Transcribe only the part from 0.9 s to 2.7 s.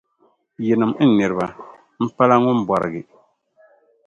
n niriba! M-pala ŋun